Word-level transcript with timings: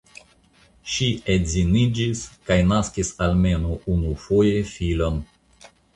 Ŝi 0.93 1.09
edziniĝis 1.33 2.23
kaj 2.49 2.57
naskis 2.71 3.11
almenaŭ 3.27 3.77
unufoje 3.97 4.57
filon. 4.75 5.21